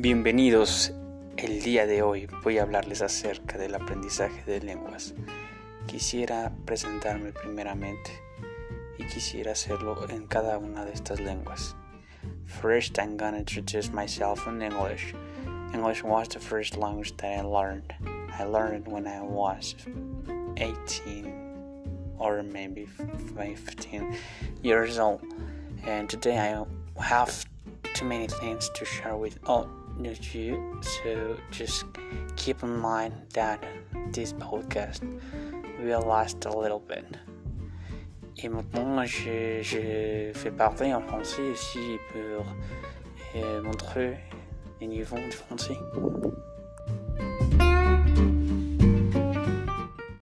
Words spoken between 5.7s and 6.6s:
Quisiera